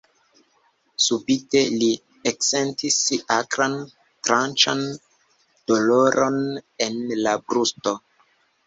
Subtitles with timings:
[1.07, 1.89] Subite li
[2.31, 2.97] eksentis
[3.37, 3.77] akran,
[4.31, 4.85] tranĉan
[5.75, 6.43] doloron
[6.89, 7.99] en la brusto.